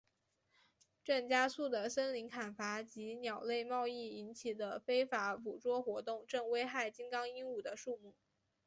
[1.03, 8.15] 正加速的森林砍伐及鸟类贸易引起的非法捕捉活动正危害金刚鹦鹉的数目。